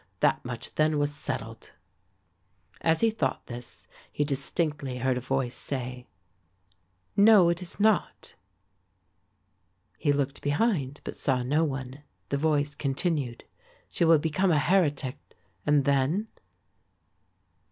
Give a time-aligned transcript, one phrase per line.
[0.19, 1.73] That much then was settled.
[2.81, 6.07] As he thought this, he distinctly heard a voice say,
[7.15, 8.33] "No, it is not."
[9.99, 12.01] He looked behind, but saw no one.
[12.29, 13.43] The voice continued,
[13.91, 15.19] "She will become a heretic
[15.67, 16.29] and then...?"